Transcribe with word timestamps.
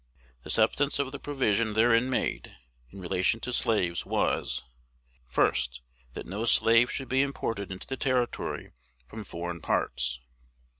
The 0.41 0.49
substance 0.49 0.97
of 0.97 1.11
the 1.11 1.19
provision 1.19 1.73
therein 1.73 2.09
made, 2.09 2.55
in 2.89 2.99
relation 2.99 3.39
to 3.41 3.53
slaves, 3.53 4.03
was, 4.03 4.63
First, 5.27 5.83
That 6.13 6.25
no 6.25 6.45
slave 6.45 6.91
should 6.91 7.07
be 7.07 7.21
imported 7.21 7.71
into 7.71 7.85
the 7.85 7.97
Territory 7.97 8.71
from 9.05 9.23
foreign 9.23 9.61
parts. 9.61 10.19